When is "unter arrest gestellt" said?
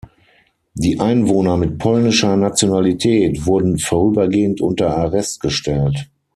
4.59-6.09